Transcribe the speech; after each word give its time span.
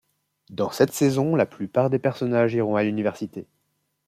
Dans 0.49 0.71
cette 0.71 0.93
saison, 0.93 1.35
la 1.35 1.45
plupart 1.45 1.91
des 1.91 1.99
personnages 1.99 2.55
iront 2.55 2.75
à 2.75 2.81
l'université. 2.81 3.45